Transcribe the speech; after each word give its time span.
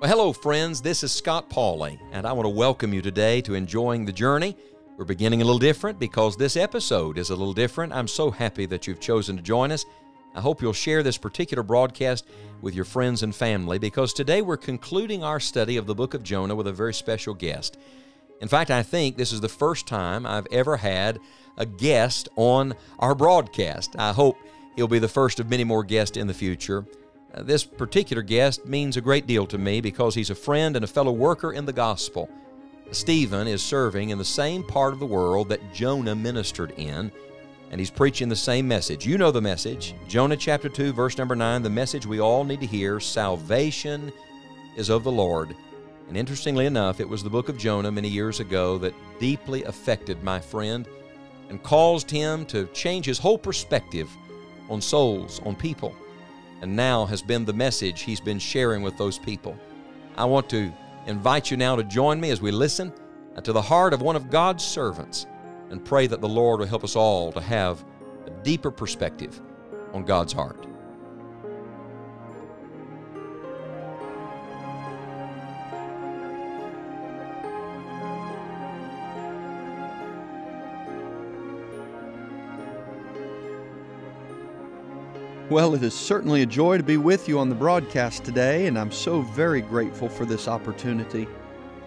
Well, 0.00 0.08
hello, 0.08 0.32
friends. 0.32 0.80
This 0.80 1.04
is 1.04 1.12
Scott 1.12 1.50
Pauley, 1.50 1.98
and 2.10 2.26
I 2.26 2.32
want 2.32 2.46
to 2.46 2.48
welcome 2.48 2.94
you 2.94 3.02
today 3.02 3.42
to 3.42 3.52
Enjoying 3.52 4.06
the 4.06 4.12
Journey. 4.14 4.56
We're 4.96 5.04
beginning 5.04 5.42
a 5.42 5.44
little 5.44 5.58
different 5.58 5.98
because 5.98 6.38
this 6.38 6.56
episode 6.56 7.18
is 7.18 7.28
a 7.28 7.36
little 7.36 7.52
different. 7.52 7.92
I'm 7.92 8.08
so 8.08 8.30
happy 8.30 8.64
that 8.64 8.86
you've 8.86 8.98
chosen 8.98 9.36
to 9.36 9.42
join 9.42 9.70
us. 9.70 9.84
I 10.34 10.40
hope 10.40 10.62
you'll 10.62 10.72
share 10.72 11.02
this 11.02 11.18
particular 11.18 11.62
broadcast 11.62 12.26
with 12.62 12.74
your 12.74 12.86
friends 12.86 13.22
and 13.22 13.34
family 13.34 13.78
because 13.78 14.14
today 14.14 14.40
we're 14.40 14.56
concluding 14.56 15.22
our 15.22 15.38
study 15.38 15.76
of 15.76 15.84
the 15.84 15.94
book 15.94 16.14
of 16.14 16.22
Jonah 16.22 16.54
with 16.54 16.66
a 16.66 16.72
very 16.72 16.94
special 16.94 17.34
guest. 17.34 17.76
In 18.40 18.48
fact, 18.48 18.70
I 18.70 18.82
think 18.82 19.18
this 19.18 19.32
is 19.32 19.42
the 19.42 19.50
first 19.50 19.86
time 19.86 20.24
I've 20.24 20.46
ever 20.50 20.78
had 20.78 21.18
a 21.58 21.66
guest 21.66 22.30
on 22.36 22.72
our 23.00 23.14
broadcast. 23.14 23.96
I 23.98 24.14
hope 24.14 24.38
he'll 24.76 24.88
be 24.88 24.98
the 24.98 25.08
first 25.08 25.40
of 25.40 25.50
many 25.50 25.64
more 25.64 25.84
guests 25.84 26.16
in 26.16 26.26
the 26.26 26.32
future. 26.32 26.86
Uh, 27.32 27.42
this 27.42 27.64
particular 27.64 28.22
guest 28.22 28.66
means 28.66 28.96
a 28.96 29.00
great 29.00 29.26
deal 29.26 29.46
to 29.46 29.58
me 29.58 29.80
because 29.80 30.14
he's 30.14 30.30
a 30.30 30.34
friend 30.34 30.74
and 30.74 30.84
a 30.84 30.88
fellow 30.88 31.12
worker 31.12 31.52
in 31.52 31.64
the 31.64 31.72
gospel. 31.72 32.28
Stephen 32.90 33.46
is 33.46 33.62
serving 33.62 34.10
in 34.10 34.18
the 34.18 34.24
same 34.24 34.64
part 34.64 34.92
of 34.92 34.98
the 34.98 35.06
world 35.06 35.48
that 35.48 35.72
Jonah 35.72 36.16
ministered 36.16 36.72
in, 36.76 37.12
and 37.70 37.78
he's 37.78 37.90
preaching 37.90 38.28
the 38.28 38.34
same 38.34 38.66
message. 38.66 39.06
You 39.06 39.16
know 39.16 39.30
the 39.30 39.40
message. 39.40 39.94
Jonah 40.08 40.36
chapter 40.36 40.68
2, 40.68 40.92
verse 40.92 41.16
number 41.16 41.36
9, 41.36 41.62
the 41.62 41.70
message 41.70 42.04
we 42.04 42.20
all 42.20 42.42
need 42.42 42.60
to 42.60 42.66
hear 42.66 42.98
salvation 42.98 44.12
is 44.76 44.88
of 44.88 45.04
the 45.04 45.12
Lord. 45.12 45.54
And 46.08 46.16
interestingly 46.16 46.66
enough, 46.66 46.98
it 46.98 47.08
was 47.08 47.22
the 47.22 47.30
book 47.30 47.48
of 47.48 47.56
Jonah 47.56 47.92
many 47.92 48.08
years 48.08 48.40
ago 48.40 48.76
that 48.78 48.94
deeply 49.20 49.62
affected 49.62 50.24
my 50.24 50.40
friend 50.40 50.88
and 51.48 51.62
caused 51.62 52.10
him 52.10 52.44
to 52.46 52.66
change 52.68 53.06
his 53.06 53.18
whole 53.18 53.38
perspective 53.38 54.10
on 54.68 54.80
souls, 54.80 55.40
on 55.44 55.54
people 55.54 55.94
and 56.60 56.74
now 56.74 57.06
has 57.06 57.22
been 57.22 57.44
the 57.44 57.52
message 57.52 58.02
he's 58.02 58.20
been 58.20 58.38
sharing 58.38 58.82
with 58.82 58.96
those 58.98 59.18
people. 59.18 59.58
I 60.16 60.24
want 60.24 60.48
to 60.50 60.72
invite 61.06 61.50
you 61.50 61.56
now 61.56 61.76
to 61.76 61.84
join 61.84 62.20
me 62.20 62.30
as 62.30 62.40
we 62.40 62.50
listen 62.50 62.92
to 63.42 63.52
the 63.52 63.62
heart 63.62 63.94
of 63.94 64.02
one 64.02 64.16
of 64.16 64.30
God's 64.30 64.64
servants 64.64 65.26
and 65.70 65.84
pray 65.84 66.06
that 66.06 66.20
the 66.20 66.28
Lord 66.28 66.60
will 66.60 66.66
help 66.66 66.84
us 66.84 66.96
all 66.96 67.32
to 67.32 67.40
have 67.40 67.84
a 68.26 68.30
deeper 68.42 68.70
perspective 68.70 69.40
on 69.92 70.04
God's 70.04 70.32
heart. 70.32 70.66
Well, 85.50 85.74
it 85.74 85.82
is 85.82 85.94
certainly 85.94 86.42
a 86.42 86.46
joy 86.46 86.76
to 86.76 86.84
be 86.84 86.96
with 86.96 87.28
you 87.28 87.40
on 87.40 87.48
the 87.48 87.56
broadcast 87.56 88.22
today, 88.22 88.68
and 88.68 88.78
I'm 88.78 88.92
so 88.92 89.22
very 89.22 89.60
grateful 89.60 90.08
for 90.08 90.24
this 90.24 90.46
opportunity. 90.46 91.26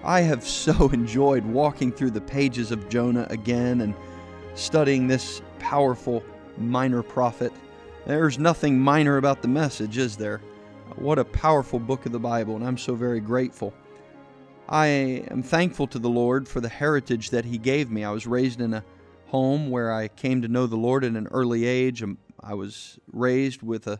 I 0.04 0.20
have 0.20 0.44
so 0.48 0.90
enjoyed 0.90 1.46
walking 1.46 1.90
through 1.90 2.12
the 2.12 2.20
pages 2.20 2.72
of 2.72 2.90
Jonah 2.90 3.26
again 3.30 3.80
and 3.80 3.96
studying 4.54 5.08
this 5.08 5.42
powerful 5.60 6.26
minor 6.58 7.02
prophet. 7.02 7.54
There's 8.06 8.38
nothing 8.38 8.78
minor 8.78 9.16
about 9.16 9.42
the 9.42 9.48
message, 9.48 9.98
is 9.98 10.18
there? 10.18 10.42
What 10.98 11.18
a 11.18 11.24
powerful 11.24 11.80
book 11.80 12.06
of 12.06 12.12
the 12.12 12.20
Bible, 12.20 12.58
and 12.58 12.68
I'm 12.68 12.78
so 12.78 12.96
very 12.96 13.22
grateful. 13.22 13.74
I 14.68 14.88
am 15.32 15.42
thankful 15.42 15.88
to 15.88 16.00
the 16.00 16.10
Lord 16.10 16.50
for 16.50 16.60
the 16.60 16.68
heritage 16.68 17.30
that 17.30 17.46
He 17.46 17.58
gave 17.58 17.90
me. 17.90 18.04
I 18.04 18.12
was 18.12 18.28
raised 18.28 18.60
in 18.60 18.74
a 18.74 18.84
home 19.28 19.70
where 19.70 19.94
I 19.94 20.10
came 20.10 20.42
to 20.42 20.50
know 20.50 20.68
the 20.68 20.76
Lord 20.76 21.06
at 21.06 21.14
an 21.14 21.30
early 21.32 21.64
age. 21.64 22.04
I 22.44 22.54
was 22.54 23.00
raised 23.12 23.64
with 23.64 23.88
a 23.88 24.00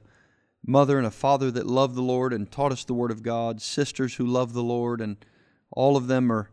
mother 0.66 0.98
and 0.98 1.08
a 1.08 1.12
father 1.12 1.50
that 1.52 1.66
loved 1.66 1.96
the 1.96 2.02
Lord 2.02 2.34
and 2.34 2.52
taught 2.52 2.72
us 2.72 2.84
the 2.84 2.94
Word 2.94 3.12
of 3.12 3.24
God, 3.24 3.62
sisters 3.62 4.16
who 4.16 4.26
love 4.26 4.54
the 4.54 4.64
Lord, 4.64 5.02
and 5.02 5.18
all 5.72 5.96
of 5.96 6.08
them 6.08 6.32
are 6.32 6.50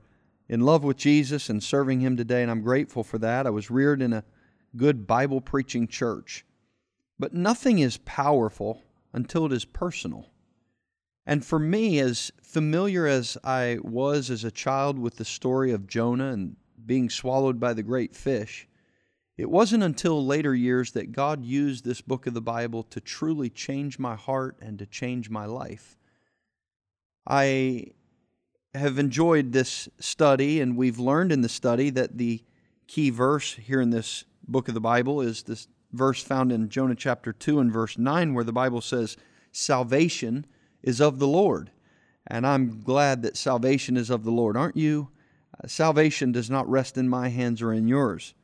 in 0.48 0.60
love 0.60 0.82
with 0.84 0.96
Jesus 0.96 1.48
and 1.48 1.62
serving 1.62 2.00
Him 2.00 2.16
today, 2.16 2.42
and 2.42 2.50
I'm 2.50 2.62
grateful 2.62 3.04
for 3.04 3.18
that. 3.18 3.46
I 3.46 3.50
was 3.50 3.70
reared 3.70 4.02
in 4.02 4.12
a 4.12 4.24
good 4.76 5.06
Bible 5.06 5.40
preaching 5.40 5.86
church. 5.86 6.44
But 7.18 7.34
nothing 7.34 7.80
is 7.80 7.98
powerful 7.98 8.82
until 9.12 9.46
it 9.46 9.52
is 9.52 9.64
personal. 9.64 10.30
And 11.26 11.44
for 11.44 11.58
me, 11.58 12.00
as 12.00 12.32
familiar 12.42 13.06
as 13.06 13.36
I 13.44 13.78
was 13.82 14.30
as 14.30 14.42
a 14.42 14.50
child 14.50 14.98
with 14.98 15.16
the 15.16 15.24
story 15.24 15.70
of 15.70 15.86
Jonah 15.86 16.32
and 16.32 16.56
being 16.84 17.10
swallowed 17.10 17.60
by 17.60 17.74
the 17.74 17.82
great 17.82 18.16
fish, 18.16 18.66
it 19.40 19.48
wasn't 19.48 19.82
until 19.82 20.26
later 20.26 20.54
years 20.54 20.90
that 20.90 21.12
God 21.12 21.42
used 21.42 21.82
this 21.82 22.02
book 22.02 22.26
of 22.26 22.34
the 22.34 22.42
Bible 22.42 22.82
to 22.82 23.00
truly 23.00 23.48
change 23.48 23.98
my 23.98 24.14
heart 24.14 24.58
and 24.60 24.78
to 24.78 24.84
change 24.84 25.30
my 25.30 25.46
life. 25.46 25.96
I 27.26 27.86
have 28.74 28.98
enjoyed 28.98 29.52
this 29.52 29.88
study, 29.98 30.60
and 30.60 30.76
we've 30.76 30.98
learned 30.98 31.32
in 31.32 31.40
the 31.40 31.48
study 31.48 31.88
that 31.88 32.18
the 32.18 32.42
key 32.86 33.08
verse 33.08 33.54
here 33.54 33.80
in 33.80 33.88
this 33.88 34.24
book 34.46 34.68
of 34.68 34.74
the 34.74 34.80
Bible 34.80 35.22
is 35.22 35.44
this 35.44 35.68
verse 35.90 36.22
found 36.22 36.52
in 36.52 36.68
Jonah 36.68 36.94
chapter 36.94 37.32
2 37.32 37.60
and 37.60 37.72
verse 37.72 37.96
9, 37.96 38.34
where 38.34 38.44
the 38.44 38.52
Bible 38.52 38.82
says, 38.82 39.16
Salvation 39.52 40.44
is 40.82 41.00
of 41.00 41.18
the 41.18 41.26
Lord. 41.26 41.70
And 42.26 42.46
I'm 42.46 42.82
glad 42.82 43.22
that 43.22 43.38
salvation 43.38 43.96
is 43.96 44.10
of 44.10 44.22
the 44.24 44.32
Lord, 44.32 44.58
aren't 44.58 44.76
you? 44.76 45.08
Salvation 45.66 46.30
does 46.30 46.50
not 46.50 46.68
rest 46.68 46.98
in 46.98 47.08
my 47.08 47.30
hands 47.30 47.62
or 47.62 47.72
in 47.72 47.88
yours. 47.88 48.34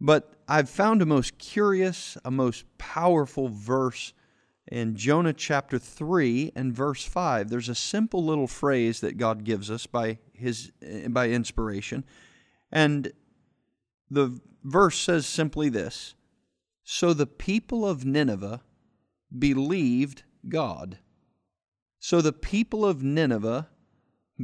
But 0.00 0.32
I've 0.48 0.70
found 0.70 1.02
a 1.02 1.06
most 1.06 1.38
curious, 1.38 2.16
a 2.24 2.30
most 2.30 2.64
powerful 2.78 3.48
verse 3.48 4.14
in 4.66 4.96
Jonah 4.96 5.32
chapter 5.32 5.78
3 5.78 6.52
and 6.54 6.72
verse 6.72 7.04
5. 7.04 7.50
There's 7.50 7.68
a 7.68 7.74
simple 7.74 8.24
little 8.24 8.46
phrase 8.46 9.00
that 9.00 9.18
God 9.18 9.44
gives 9.44 9.70
us 9.70 9.86
by 9.86 10.18
his 10.32 10.72
eh, 10.82 11.08
by 11.08 11.28
inspiration. 11.28 12.04
And 12.72 13.12
the 14.10 14.40
verse 14.64 14.98
says 14.98 15.26
simply 15.26 15.68
this: 15.68 16.14
So 16.84 17.12
the 17.12 17.26
people 17.26 17.86
of 17.86 18.04
Nineveh 18.04 18.62
believed 19.36 20.22
God. 20.48 20.98
So 21.98 22.22
the 22.22 22.32
people 22.32 22.86
of 22.86 23.02
Nineveh 23.02 23.68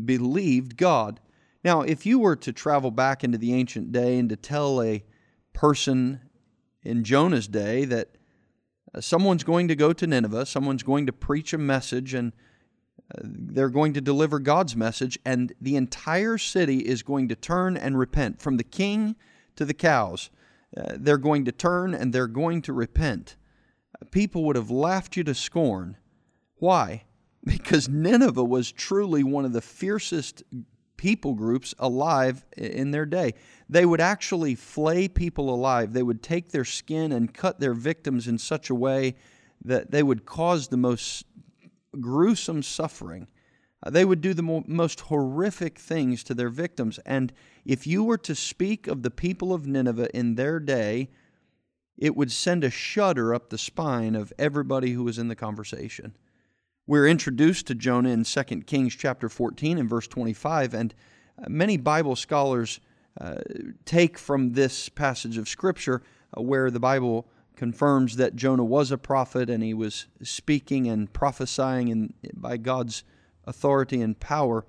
believed 0.05 0.77
God. 0.77 1.21
Now, 1.65 1.81
if 1.81 2.05
you 2.05 2.19
were 2.19 2.37
to 2.37 2.53
travel 2.53 2.91
back 2.91 3.25
into 3.25 3.39
the 3.39 3.55
ancient 3.55 3.91
day 3.91 4.19
and 4.19 4.28
to 4.28 4.37
tell 4.37 4.83
a 4.83 5.03
person 5.56 6.21
in 6.83 7.03
Jonah's 7.03 7.49
day 7.49 7.87
that 7.87 8.11
uh, 8.94 9.00
someone's 9.00 9.43
going 9.43 9.69
to 9.69 9.75
go 9.75 9.94
to 9.94 10.06
Nineveh, 10.06 10.44
someone's 10.44 10.83
going 10.83 11.06
to 11.06 11.12
preach 11.15 11.55
a 11.55 11.59
message, 11.59 12.12
and 12.12 12.34
uh, 13.15 13.22
they're 13.25 13.71
going 13.71 13.95
to 13.95 14.03
deliver 14.03 14.39
God's 14.39 14.77
message, 14.77 15.19
and 15.25 15.55
the 15.59 15.75
entire 15.75 16.37
city 16.37 16.81
is 16.81 17.03
going 17.03 17.28
to 17.28 17.34
turn 17.34 17.75
and 17.75 17.99
repent, 17.99 18.41
from 18.41 18.59
the 18.59 18.65
king 18.65 19.16
to 19.56 19.65
the 19.65 19.72
cows. 19.72 20.28
Uh, 20.77 20.93
they're 20.95 21.16
going 21.16 21.47
to 21.47 21.53
turn 21.53 21.95
and 21.95 22.12
they're 22.12 22.27
going 22.27 22.61
to 22.61 22.75
repent. 22.75 23.37
People 24.11 24.45
would 24.45 24.56
have 24.56 24.71
laughed 24.71 25.16
you 25.16 25.25
to 25.25 25.34
scorn. 25.34 25.97
Why? 26.56 27.05
Because 27.45 27.89
Nineveh 27.89 28.43
was 28.43 28.72
truly 28.72 29.22
one 29.22 29.45
of 29.45 29.53
the 29.53 29.61
fiercest 29.61 30.43
people 30.97 31.34
groups 31.34 31.75
alive 31.79 32.45
in 32.57 32.91
their 32.91 33.07
day. 33.07 33.34
They 33.69 33.84
would 33.84 34.01
actually 34.01 34.55
flay 34.55 35.09
people 35.09 35.53
alive. 35.53 35.93
They 35.93 36.03
would 36.03 36.23
take 36.23 36.51
their 36.51 36.65
skin 36.65 37.12
and 37.12 37.34
cut 37.34 37.61
their 37.61 37.75
victims 37.75 38.29
in 38.29 38.39
such 38.39 38.71
a 38.71 38.75
way 38.75 39.17
that 39.65 39.91
they 39.91 40.03
would 40.03 40.25
cause 40.25 40.69
the 40.69 40.77
most 40.77 41.25
gruesome 42.01 42.62
suffering. 42.62 43.29
Uh, 43.83 43.91
they 43.91 44.05
would 44.05 44.21
do 44.21 44.34
the 44.34 44.65
most 44.67 45.01
horrific 45.01 45.79
things 45.79 46.25
to 46.25 46.34
their 46.34 46.49
victims. 46.49 46.99
And 47.05 47.33
if 47.65 47.87
you 47.87 48.05
were 48.05 48.19
to 48.19 48.34
speak 48.34 48.87
of 48.87 49.03
the 49.03 49.11
people 49.11 49.53
of 49.53 49.67
Nineveh 49.67 50.15
in 50.17 50.34
their 50.34 50.59
day, 50.61 51.11
it 51.97 52.16
would 52.16 52.31
send 52.31 52.65
a 52.65 52.71
shudder 52.71 53.34
up 53.34 53.49
the 53.49 53.59
spine 53.59 54.15
of 54.15 54.33
everybody 54.39 54.92
who 54.92 55.04
was 55.04 55.19
in 55.19 55.28
the 55.28 55.37
conversation. 55.37 56.16
We're 56.88 57.09
introduced 57.09 57.66
to 57.66 57.74
Jonah 57.74 58.10
in 58.10 58.22
2 58.22 58.42
Kings 58.60 58.94
chapter 58.94 59.28
14 59.28 59.77
and 59.77 59.91
verse 59.91 60.06
25, 60.06 60.72
and 60.72 60.94
uh, 61.36 61.47
many 61.48 61.77
Bible 61.77 62.15
scholars 62.15 62.78
uh, 63.21 63.38
take 63.84 64.16
from 64.16 64.53
this 64.53 64.88
passage 64.88 65.36
of 65.36 65.48
Scripture 65.48 66.00
uh, 66.36 66.42
where 66.42 66.71
the 66.71 66.78
Bible 66.78 67.27
confirms 67.56 68.15
that 68.16 68.36
Jonah 68.36 68.65
was 68.65 68.92
a 68.92 68.98
prophet 68.98 69.50
and 69.50 69.65
he 69.65 69.74
was 69.74 70.06
speaking 70.22 70.86
and 70.86 71.12
prophesying 71.12 71.88
in, 71.88 72.15
by 72.33 72.56
God's 72.56 73.03
authority 73.47 74.00
and 74.00 74.21
power. 74.21 74.65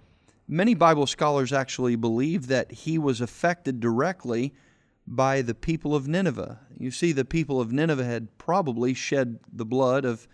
Many 0.47 0.73
Bible 0.73 1.05
scholars 1.05 1.53
actually 1.53 1.97
believe 1.97 2.47
that 2.47 2.71
he 2.71 2.97
was 2.97 3.21
affected 3.21 3.79
directly 3.79 4.55
by 5.05 5.43
the 5.43 5.53
people 5.53 5.93
of 5.93 6.07
Nineveh. 6.07 6.61
You 6.79 6.89
see, 6.89 7.11
the 7.11 7.25
people 7.25 7.61
of 7.61 7.71
Nineveh 7.71 8.05
had 8.05 8.39
probably 8.39 8.95
shed 8.95 9.37
the 9.53 9.65
blood 9.65 10.03
of 10.03 10.27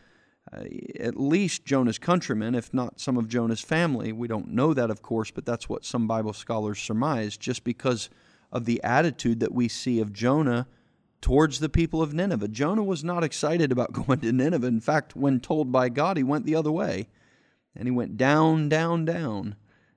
uh, 0.51 0.63
at 0.99 1.19
least 1.19 1.65
Jonah's 1.65 1.97
countrymen, 1.97 2.55
if 2.55 2.73
not 2.73 2.99
some 2.99 3.17
of 3.17 3.27
Jonah's 3.27 3.61
family. 3.61 4.11
We 4.11 4.27
don't 4.27 4.49
know 4.49 4.73
that, 4.73 4.89
of 4.89 5.01
course, 5.01 5.31
but 5.31 5.45
that's 5.45 5.69
what 5.69 5.85
some 5.85 6.07
Bible 6.07 6.33
scholars 6.33 6.79
surmise, 6.79 7.37
just 7.37 7.63
because 7.63 8.09
of 8.51 8.65
the 8.65 8.83
attitude 8.83 9.39
that 9.39 9.53
we 9.53 9.67
see 9.67 9.99
of 9.99 10.13
Jonah 10.13 10.67
towards 11.21 11.59
the 11.59 11.69
people 11.69 12.01
of 12.01 12.13
Nineveh. 12.13 12.49
Jonah 12.49 12.83
was 12.83 13.03
not 13.03 13.23
excited 13.23 13.71
about 13.71 13.93
going 14.05 14.19
to 14.19 14.31
Nineveh. 14.31 14.67
In 14.67 14.81
fact, 14.81 15.15
when 15.15 15.39
told 15.39 15.71
by 15.71 15.89
God, 15.89 16.17
he 16.17 16.23
went 16.23 16.45
the 16.45 16.55
other 16.55 16.71
way. 16.71 17.07
And 17.75 17.87
he 17.87 17.91
went 17.91 18.17
down, 18.17 18.69
down, 18.69 19.05
down, 19.05 19.55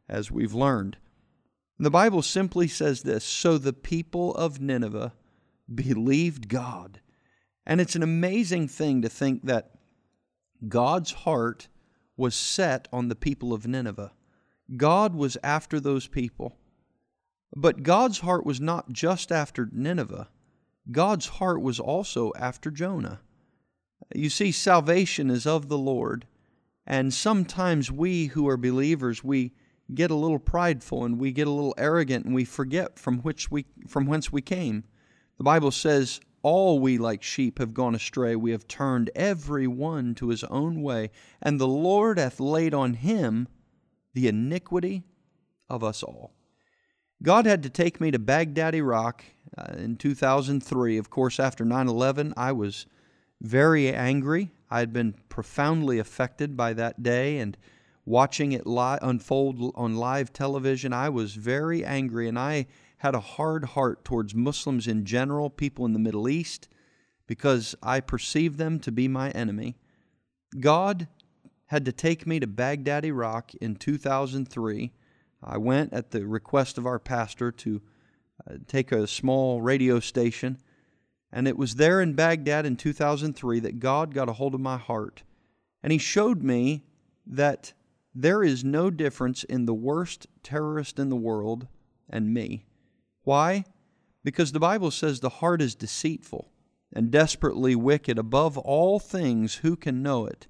as 0.08 0.30
we've 0.30 0.54
learned. 0.54 0.96
The 1.78 1.90
Bible 1.90 2.22
simply 2.22 2.68
says 2.68 3.02
this 3.02 3.22
So 3.22 3.58
the 3.58 3.74
people 3.74 4.34
of 4.34 4.60
Nineveh 4.60 5.12
believed 5.72 6.48
God. 6.48 7.00
And 7.66 7.80
it's 7.80 7.96
an 7.96 8.02
amazing 8.02 8.68
thing 8.68 9.02
to 9.02 9.08
think 9.08 9.42
that 9.44 9.72
God's 10.68 11.12
heart 11.12 11.68
was 12.16 12.34
set 12.34 12.88
on 12.92 13.08
the 13.08 13.14
people 13.14 13.52
of 13.52 13.66
Nineveh. 13.66 14.12
God 14.76 15.14
was 15.14 15.36
after 15.42 15.78
those 15.78 16.06
people. 16.06 16.56
But 17.54 17.82
God's 17.82 18.20
heart 18.20 18.44
was 18.44 18.60
not 18.60 18.92
just 18.92 19.30
after 19.30 19.68
Nineveh, 19.72 20.28
God's 20.90 21.26
heart 21.26 21.60
was 21.60 21.80
also 21.80 22.32
after 22.38 22.70
Jonah. 22.70 23.20
You 24.14 24.30
see, 24.30 24.52
salvation 24.52 25.30
is 25.30 25.46
of 25.46 25.68
the 25.68 25.78
Lord, 25.78 26.26
and 26.86 27.12
sometimes 27.12 27.90
we 27.90 28.26
who 28.26 28.48
are 28.48 28.56
believers, 28.56 29.24
we 29.24 29.52
get 29.94 30.10
a 30.10 30.16
little 30.16 30.38
prideful 30.38 31.04
and 31.04 31.18
we 31.18 31.32
get 31.32 31.46
a 31.46 31.50
little 31.50 31.74
arrogant 31.78 32.24
and 32.24 32.34
we 32.34 32.44
forget 32.44 32.98
from 32.98 33.18
which 33.18 33.50
we 33.50 33.66
from 33.88 34.06
whence 34.06 34.32
we 34.32 34.42
came. 34.42 34.84
The 35.38 35.44
Bible 35.44 35.70
says, 35.70 36.20
All 36.48 36.78
we 36.78 36.96
like 36.96 37.24
sheep 37.24 37.58
have 37.58 37.74
gone 37.74 37.96
astray, 37.96 38.36
we 38.36 38.52
have 38.52 38.68
turned 38.68 39.10
every 39.16 39.66
one 39.66 40.14
to 40.14 40.28
his 40.28 40.44
own 40.44 40.80
way, 40.80 41.10
and 41.42 41.58
the 41.58 41.66
Lord 41.66 42.18
hath 42.18 42.38
laid 42.38 42.72
on 42.72 42.94
him 42.94 43.48
the 44.14 44.28
iniquity 44.28 45.02
of 45.68 45.82
us 45.82 46.04
all. 46.04 46.34
God 47.20 47.46
had 47.46 47.64
to 47.64 47.68
take 47.68 48.00
me 48.00 48.12
to 48.12 48.20
Baghdad, 48.20 48.76
Iraq 48.76 49.24
uh, 49.58 49.72
in 49.76 49.96
2003. 49.96 50.96
Of 50.96 51.10
course, 51.10 51.40
after 51.40 51.64
9 51.64 51.88
11, 51.88 52.32
I 52.36 52.52
was 52.52 52.86
very 53.40 53.92
angry. 53.92 54.52
I 54.70 54.78
had 54.78 54.92
been 54.92 55.14
profoundly 55.28 55.98
affected 55.98 56.56
by 56.56 56.74
that 56.74 57.02
day 57.02 57.38
and 57.38 57.56
watching 58.04 58.52
it 58.52 58.68
li- 58.68 58.98
unfold 59.02 59.72
on 59.74 59.96
live 59.96 60.32
television. 60.32 60.92
I 60.92 61.08
was 61.08 61.34
very 61.34 61.84
angry 61.84 62.28
and 62.28 62.38
I 62.38 62.68
had 62.98 63.14
a 63.14 63.20
hard 63.20 63.64
heart 63.64 64.04
towards 64.04 64.34
Muslims 64.34 64.86
in 64.86 65.04
general, 65.04 65.50
people 65.50 65.84
in 65.84 65.92
the 65.92 65.98
Middle 65.98 66.28
East, 66.28 66.68
because 67.26 67.74
I 67.82 68.00
perceived 68.00 68.58
them 68.58 68.78
to 68.80 68.92
be 68.92 69.08
my 69.08 69.30
enemy. 69.30 69.76
God 70.58 71.08
had 71.66 71.84
to 71.84 71.92
take 71.92 72.26
me 72.26 72.40
to 72.40 72.46
Baghdad, 72.46 73.04
Iraq 73.04 73.54
in 73.56 73.76
2003. 73.76 74.92
I 75.42 75.58
went 75.58 75.92
at 75.92 76.10
the 76.10 76.26
request 76.26 76.78
of 76.78 76.86
our 76.86 76.98
pastor 76.98 77.50
to 77.52 77.82
uh, 78.48 78.54
take 78.66 78.92
a 78.92 79.06
small 79.06 79.60
radio 79.60 80.00
station. 80.00 80.58
And 81.32 81.48
it 81.48 81.58
was 81.58 81.74
there 81.74 82.00
in 82.00 82.14
Baghdad 82.14 82.64
in 82.64 82.76
2003 82.76 83.60
that 83.60 83.80
God 83.80 84.14
got 84.14 84.28
a 84.28 84.34
hold 84.34 84.54
of 84.54 84.60
my 84.60 84.78
heart. 84.78 85.22
And 85.82 85.92
He 85.92 85.98
showed 85.98 86.42
me 86.42 86.84
that 87.26 87.72
there 88.14 88.42
is 88.42 88.64
no 88.64 88.90
difference 88.90 89.44
in 89.44 89.66
the 89.66 89.74
worst 89.74 90.26
terrorist 90.42 90.98
in 90.98 91.10
the 91.10 91.16
world 91.16 91.66
and 92.08 92.32
me. 92.32 92.65
Why? 93.26 93.64
Because 94.22 94.52
the 94.52 94.60
Bible 94.60 94.92
says 94.92 95.18
the 95.18 95.28
heart 95.28 95.60
is 95.60 95.74
deceitful 95.74 96.52
and 96.92 97.10
desperately 97.10 97.74
wicked. 97.74 98.20
Above 98.20 98.56
all 98.56 99.00
things, 99.00 99.56
who 99.56 99.74
can 99.74 100.00
know 100.00 100.26
it? 100.26 100.46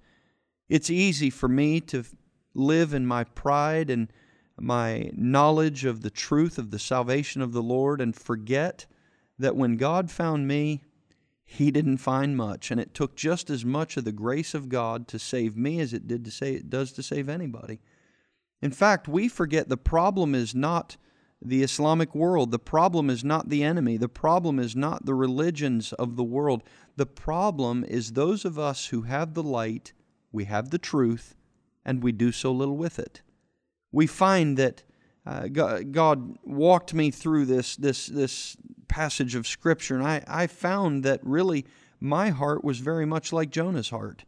It's 0.68 0.90
easy 0.90 1.30
for 1.30 1.48
me 1.48 1.80
to 1.80 2.04
live 2.52 2.92
in 2.92 3.06
my 3.06 3.24
pride 3.24 3.88
and 3.88 4.12
my 4.58 5.10
knowledge 5.14 5.86
of 5.86 6.02
the 6.02 6.10
truth 6.10 6.58
of 6.58 6.70
the 6.70 6.78
salvation 6.78 7.40
of 7.40 7.54
the 7.54 7.62
Lord 7.62 7.98
and 7.98 8.14
forget 8.14 8.84
that 9.38 9.56
when 9.56 9.78
God 9.78 10.10
found 10.10 10.46
me, 10.46 10.82
He 11.46 11.70
didn't 11.70 11.96
find 11.96 12.36
much, 12.36 12.70
and 12.70 12.78
it 12.78 12.92
took 12.92 13.16
just 13.16 13.48
as 13.48 13.64
much 13.64 13.96
of 13.96 14.04
the 14.04 14.12
grace 14.12 14.52
of 14.52 14.68
God 14.68 15.08
to 15.08 15.18
save 15.18 15.56
me 15.56 15.80
as 15.80 15.94
it 15.94 16.06
did 16.06 16.26
to 16.26 16.30
say 16.30 16.52
it 16.52 16.68
does 16.68 16.92
to 16.92 17.02
save 17.02 17.30
anybody. 17.30 17.80
In 18.60 18.70
fact, 18.70 19.08
we 19.08 19.28
forget 19.28 19.70
the 19.70 19.78
problem 19.78 20.34
is 20.34 20.54
not 20.54 20.98
the 21.42 21.62
Islamic 21.62 22.14
world. 22.14 22.50
The 22.50 22.58
problem 22.58 23.10
is 23.10 23.22
not 23.22 23.48
the 23.48 23.62
enemy. 23.62 23.96
The 23.96 24.08
problem 24.08 24.58
is 24.58 24.74
not 24.74 25.06
the 25.06 25.14
religions 25.14 25.92
of 25.92 26.16
the 26.16 26.24
world. 26.24 26.62
The 26.96 27.06
problem 27.06 27.84
is 27.84 28.12
those 28.12 28.44
of 28.44 28.58
us 28.58 28.86
who 28.86 29.02
have 29.02 29.34
the 29.34 29.42
light, 29.42 29.92
we 30.32 30.44
have 30.44 30.70
the 30.70 30.78
truth, 30.78 31.36
and 31.84 32.02
we 32.02 32.12
do 32.12 32.32
so 32.32 32.52
little 32.52 32.76
with 32.76 32.98
it. 32.98 33.22
We 33.92 34.06
find 34.06 34.56
that 34.56 34.82
uh, 35.26 35.48
God, 35.48 36.38
walked 36.44 36.94
me 36.94 37.10
through 37.10 37.46
this, 37.46 37.74
this, 37.74 38.06
this 38.06 38.56
passage 38.86 39.34
of 39.34 39.46
Scripture, 39.46 39.96
and 39.96 40.06
I, 40.06 40.22
I 40.28 40.46
found 40.46 41.02
that 41.02 41.18
really 41.24 41.66
my 41.98 42.30
heart 42.30 42.62
was 42.62 42.78
very 42.78 43.04
much 43.04 43.32
like 43.32 43.50
Jonah's 43.50 43.90
heart. 43.90 44.24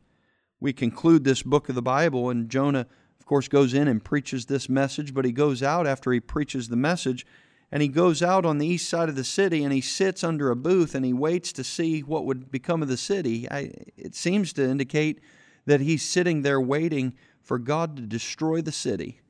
We 0.58 0.72
conclude 0.72 1.22
this 1.22 1.44
book 1.44 1.68
of 1.68 1.76
the 1.76 1.82
Bible, 1.82 2.30
and 2.30 2.48
Jonah 2.48 2.88
course, 3.28 3.46
goes 3.46 3.74
in 3.74 3.86
and 3.86 4.02
preaches 4.02 4.46
this 4.46 4.68
message, 4.68 5.14
but 5.14 5.24
he 5.24 5.32
goes 5.32 5.62
out 5.62 5.86
after 5.86 6.12
he 6.12 6.18
preaches 6.18 6.68
the 6.68 6.76
message 6.76 7.24
and 7.70 7.82
he 7.82 7.88
goes 7.88 8.22
out 8.22 8.46
on 8.46 8.58
the 8.58 8.66
east 8.66 8.88
side 8.88 9.08
of 9.08 9.14
the 9.14 9.24
city 9.24 9.62
and 9.62 9.72
he 9.72 9.80
sits 9.80 10.24
under 10.24 10.50
a 10.50 10.56
booth 10.56 10.94
and 10.94 11.04
he 11.04 11.12
waits 11.12 11.52
to 11.52 11.62
see 11.62 12.00
what 12.00 12.24
would 12.24 12.50
become 12.50 12.82
of 12.82 12.88
the 12.88 12.96
city. 12.96 13.48
I, 13.50 13.72
it 13.96 14.14
seems 14.14 14.52
to 14.54 14.68
indicate 14.68 15.20
that 15.66 15.80
he's 15.80 16.02
sitting 16.02 16.42
there 16.42 16.60
waiting 16.60 17.14
for 17.42 17.58
God 17.58 17.96
to 17.96 18.02
destroy 18.02 18.62
the 18.62 18.72
city. 18.72 19.20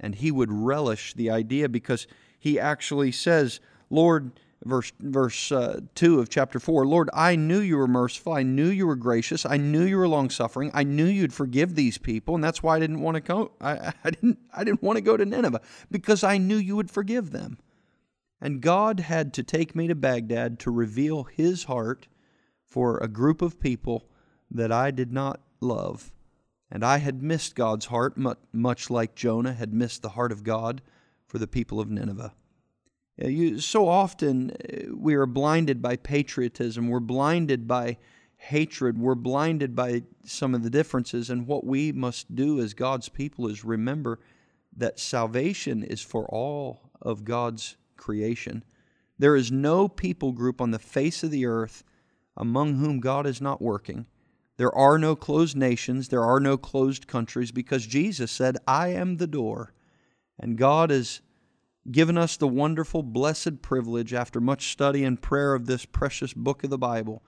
And 0.00 0.16
he 0.16 0.30
would 0.30 0.52
relish 0.52 1.14
the 1.14 1.30
idea 1.30 1.68
because 1.68 2.06
he 2.38 2.58
actually 2.58 3.12
says, 3.12 3.60
Lord, 3.88 4.32
verse 4.66 4.92
verse 5.00 5.52
uh, 5.52 5.80
2 5.94 6.20
of 6.20 6.28
chapter 6.28 6.58
4 6.58 6.86
lord 6.86 7.08
i 7.14 7.36
knew 7.36 7.60
you 7.60 7.76
were 7.76 7.86
merciful. 7.86 8.32
I 8.32 8.42
knew 8.42 8.68
you 8.68 8.86
were 8.86 8.96
gracious. 8.96 9.46
I 9.46 9.56
knew 9.56 9.84
you 9.84 9.96
were 9.96 10.08
long 10.08 10.30
suffering 10.30 10.70
i 10.74 10.82
knew 10.82 11.06
you'd 11.06 11.32
forgive 11.32 11.74
these 11.74 11.98
people 11.98 12.34
and 12.34 12.44
that's 12.44 12.62
why 12.62 12.76
i 12.76 12.80
didn't 12.80 13.00
want 13.00 13.14
to 13.14 13.20
go 13.20 13.52
I, 13.60 13.92
I 14.04 14.10
didn't 14.10 14.38
i 14.52 14.64
didn't 14.64 14.82
want 14.82 14.96
to 14.96 15.02
go 15.02 15.16
to 15.16 15.24
nineveh 15.24 15.60
because 15.90 16.24
i 16.24 16.38
knew 16.38 16.56
you 16.56 16.76
would 16.76 16.90
forgive 16.90 17.30
them. 17.30 17.58
And 18.40 18.60
god 18.60 19.00
had 19.00 19.32
to 19.34 19.42
take 19.42 19.74
me 19.74 19.88
to 19.88 19.94
baghdad 19.94 20.58
to 20.60 20.70
reveal 20.70 21.24
his 21.24 21.64
heart 21.64 22.08
for 22.64 22.98
a 22.98 23.08
group 23.08 23.40
of 23.40 23.60
people 23.60 24.08
that 24.50 24.72
i 24.72 24.90
did 24.90 25.12
not 25.12 25.40
love. 25.60 26.12
And 26.70 26.84
i 26.84 26.98
had 26.98 27.22
missed 27.22 27.54
god's 27.54 27.86
heart 27.86 28.18
much 28.52 28.90
like 28.90 29.14
jonah 29.14 29.54
had 29.54 29.72
missed 29.72 30.02
the 30.02 30.10
heart 30.10 30.32
of 30.32 30.42
god 30.42 30.82
for 31.26 31.38
the 31.38 31.48
people 31.48 31.80
of 31.80 31.90
nineveh 31.90 32.34
you, 33.18 33.60
so 33.60 33.88
often 33.88 34.50
uh, 34.50 34.94
we 34.94 35.14
are 35.14 35.26
blinded 35.26 35.80
by 35.80 35.96
patriotism, 35.96 36.88
we're 36.88 37.00
blinded 37.00 37.66
by 37.66 37.98
hatred, 38.36 38.98
we're 38.98 39.14
blinded 39.14 39.74
by 39.74 40.02
some 40.24 40.54
of 40.54 40.62
the 40.62 40.70
differences. 40.70 41.30
And 41.30 41.46
what 41.46 41.64
we 41.64 41.92
must 41.92 42.34
do 42.34 42.60
as 42.60 42.74
God's 42.74 43.08
people 43.08 43.48
is 43.48 43.64
remember 43.64 44.20
that 44.76 45.00
salvation 45.00 45.82
is 45.82 46.02
for 46.02 46.26
all 46.26 46.90
of 47.00 47.24
God's 47.24 47.76
creation. 47.96 48.62
There 49.18 49.36
is 49.36 49.50
no 49.50 49.88
people 49.88 50.32
group 50.32 50.60
on 50.60 50.70
the 50.70 50.78
face 50.78 51.22
of 51.22 51.30
the 51.30 51.46
earth 51.46 51.82
among 52.36 52.74
whom 52.74 53.00
God 53.00 53.26
is 53.26 53.40
not 53.40 53.62
working. 53.62 54.06
There 54.58 54.74
are 54.74 54.98
no 54.98 55.16
closed 55.16 55.56
nations, 55.56 56.08
there 56.08 56.24
are 56.24 56.40
no 56.40 56.56
closed 56.56 57.06
countries, 57.06 57.50
because 57.50 57.86
Jesus 57.86 58.30
said, 58.30 58.56
I 58.66 58.88
am 58.88 59.16
the 59.16 59.26
door. 59.26 59.72
And 60.38 60.58
God 60.58 60.90
is 60.90 61.22
given 61.90 62.18
us 62.18 62.36
the 62.36 62.48
wonderful, 62.48 63.02
blessed 63.02 63.62
privilege, 63.62 64.12
after 64.12 64.40
much 64.40 64.72
study 64.72 65.04
and 65.04 65.20
prayer 65.20 65.54
of 65.54 65.66
this 65.66 65.84
precious 65.84 66.32
book 66.32 66.64
of 66.64 66.70
the 66.70 66.78
Bible. 66.78 67.22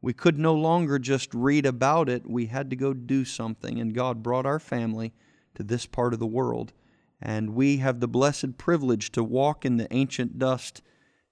We 0.00 0.12
could 0.12 0.38
no 0.38 0.54
longer 0.54 0.98
just 0.98 1.32
read 1.32 1.64
about 1.64 2.08
it, 2.08 2.28
we 2.28 2.46
had 2.46 2.70
to 2.70 2.76
go 2.76 2.92
do 2.92 3.24
something, 3.24 3.78
and 3.78 3.94
God 3.94 4.22
brought 4.22 4.46
our 4.46 4.58
family 4.58 5.12
to 5.54 5.62
this 5.62 5.86
part 5.86 6.12
of 6.12 6.18
the 6.18 6.26
world. 6.26 6.72
And 7.20 7.50
we 7.50 7.76
have 7.76 8.00
the 8.00 8.08
blessed 8.08 8.58
privilege 8.58 9.12
to 9.12 9.22
walk 9.22 9.64
in 9.64 9.76
the 9.76 9.92
ancient 9.92 10.38
dust 10.38 10.82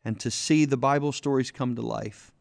and 0.04 0.18
to 0.20 0.30
see 0.30 0.64
the 0.64 0.76
Bible 0.76 1.12
stories 1.12 1.50
come 1.50 1.75
to 1.75 1.82
life. 1.82 2.32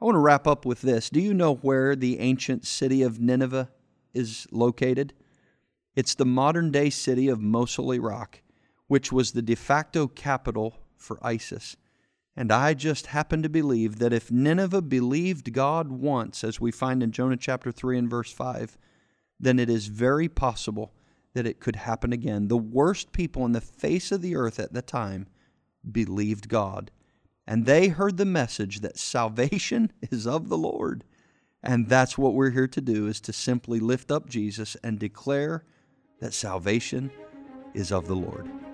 I 0.00 0.04
want 0.04 0.14
to 0.14 0.20
wrap 0.20 0.46
up 0.46 0.64
with 0.64 0.82
this. 0.82 1.10
Do 1.10 1.20
you 1.20 1.34
know 1.34 1.54
where 1.56 1.96
the 1.96 2.20
ancient 2.20 2.64
city 2.64 3.02
of 3.02 3.18
Nineveh 3.18 3.70
is 4.14 4.46
located? 4.52 5.14
It's 5.96 6.14
the 6.14 6.26
modern 6.26 6.70
day 6.70 6.90
city 6.90 7.28
of 7.28 7.40
Mosul, 7.40 7.92
Iraq 7.92 8.40
which 8.88 9.12
was 9.12 9.32
the 9.32 9.42
de 9.42 9.56
facto 9.56 10.06
capital 10.06 10.78
for 10.96 11.18
ISIS. 11.22 11.76
And 12.36 12.52
I 12.52 12.74
just 12.74 13.06
happen 13.06 13.42
to 13.42 13.48
believe 13.48 13.98
that 13.98 14.12
if 14.12 14.30
Nineveh 14.30 14.82
believed 14.82 15.52
God 15.52 15.90
once, 15.90 16.44
as 16.44 16.60
we 16.60 16.70
find 16.70 17.02
in 17.02 17.10
Jonah 17.10 17.36
chapter 17.36 17.72
3 17.72 17.98
and 17.98 18.10
verse 18.10 18.30
5, 18.30 18.76
then 19.40 19.58
it 19.58 19.70
is 19.70 19.86
very 19.86 20.28
possible 20.28 20.92
that 21.34 21.46
it 21.46 21.60
could 21.60 21.76
happen 21.76 22.12
again. 22.12 22.48
The 22.48 22.56
worst 22.56 23.12
people 23.12 23.42
on 23.42 23.52
the 23.52 23.60
face 23.60 24.12
of 24.12 24.22
the 24.22 24.36
earth 24.36 24.58
at 24.58 24.72
the 24.72 24.82
time 24.82 25.26
believed 25.90 26.48
God. 26.48 26.90
And 27.46 27.64
they 27.64 27.88
heard 27.88 28.16
the 28.16 28.24
message 28.24 28.80
that 28.80 28.98
salvation 28.98 29.92
is 30.10 30.26
of 30.26 30.48
the 30.48 30.58
Lord. 30.58 31.04
And 31.62 31.88
that's 31.88 32.18
what 32.18 32.34
we're 32.34 32.50
here 32.50 32.68
to 32.68 32.80
do 32.80 33.06
is 33.06 33.20
to 33.22 33.32
simply 33.32 33.80
lift 33.80 34.10
up 34.10 34.28
Jesus 34.28 34.76
and 34.82 34.98
declare 34.98 35.64
that 36.20 36.34
salvation 36.34 37.10
is 37.74 37.92
of 37.92 38.06
the 38.06 38.14
Lord. 38.14 38.65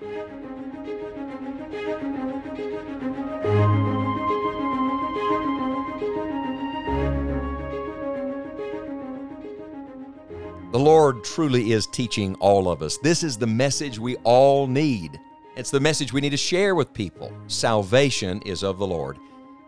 The 10.73 10.79
Lord 10.79 11.23
truly 11.23 11.73
is 11.73 11.87
teaching 11.87 12.35
all 12.37 12.67
of 12.67 12.81
us. 12.81 12.97
This 12.97 13.23
is 13.23 13.37
the 13.37 13.47
message 13.47 13.99
we 13.99 14.17
all 14.25 14.67
need. 14.67 15.21
It's 15.55 15.71
the 15.71 15.79
message 15.79 16.15
we 16.15 16.23
need 16.23 16.31
to 16.31 16.39
share 16.39 16.75
with 16.75 16.95
people. 16.95 17.31
Salvation 17.47 18.41
is 18.47 18.65
of 18.65 18.79
the 18.79 18.87
Lord. 18.87 19.19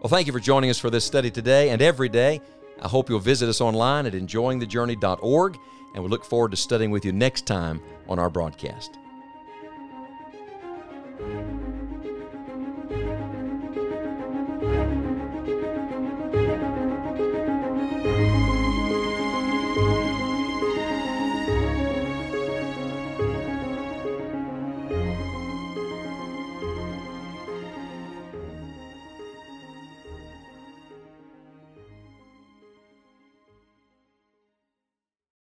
Well, 0.00 0.08
thank 0.08 0.26
you 0.26 0.32
for 0.32 0.40
joining 0.40 0.70
us 0.70 0.78
for 0.78 0.88
this 0.88 1.04
study 1.04 1.30
today 1.30 1.68
and 1.68 1.82
every 1.82 2.08
day. 2.08 2.40
I 2.80 2.88
hope 2.88 3.10
you'll 3.10 3.18
visit 3.20 3.50
us 3.50 3.60
online 3.60 4.06
at 4.06 4.14
enjoyingthejourney.org, 4.14 5.58
and 5.94 6.02
we 6.02 6.08
look 6.08 6.24
forward 6.24 6.52
to 6.52 6.56
studying 6.56 6.90
with 6.90 7.04
you 7.04 7.12
next 7.12 7.44
time 7.44 7.82
on 8.08 8.18
our 8.18 8.30
broadcast. 8.30 8.98